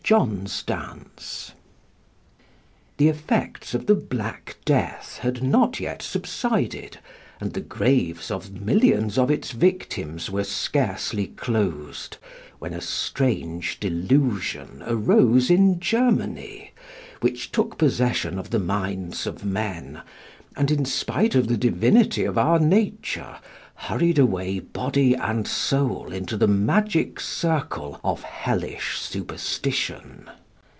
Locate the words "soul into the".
25.47-26.47